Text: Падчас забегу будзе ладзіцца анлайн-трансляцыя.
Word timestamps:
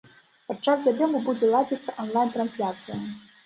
Падчас 0.47 0.81
забегу 0.87 1.21
будзе 1.29 1.51
ладзіцца 1.53 1.97
анлайн-трансляцыя. 2.07 3.03